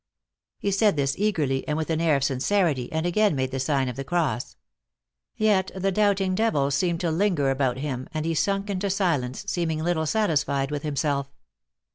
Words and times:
He 0.57 0.71
said 0.71 0.95
this 0.95 1.13
eagerly 1.19 1.63
and 1.67 1.77
with 1.77 1.91
an 1.91 2.01
air 2.01 2.15
of 2.15 2.23
sincerity, 2.23 2.91
and 2.91 3.05
again 3.05 3.35
made 3.35 3.51
the 3.51 3.59
sign 3.59 3.87
of 3.87 3.95
the 3.97 4.03
cross. 4.03 4.55
Yet 5.37 5.69
the 5.75 5.91
doubt 5.91 6.19
ing 6.19 6.33
devil 6.33 6.71
seemed 6.71 7.01
to 7.01 7.11
linger 7.11 7.51
about 7.51 7.77
him, 7.77 8.09
and 8.11 8.25
he 8.25 8.33
sunk 8.33 8.67
into 8.71 8.89
silence, 8.89 9.43
seeming 9.47 9.83
little 9.83 10.07
satisfied 10.07 10.71
with 10.71 10.81
himself. 10.81 11.29